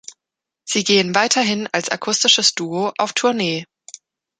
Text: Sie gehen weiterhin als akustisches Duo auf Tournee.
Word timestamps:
Sie 0.65 0.83
gehen 0.83 1.13
weiterhin 1.13 1.69
als 1.71 1.89
akustisches 1.89 2.55
Duo 2.55 2.91
auf 2.97 3.13
Tournee. 3.13 3.67